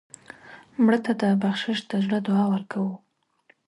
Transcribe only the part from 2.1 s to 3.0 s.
دعا ورکوو